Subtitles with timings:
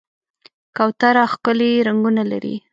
[0.77, 2.55] کوتره ښکلي رنګونه لري.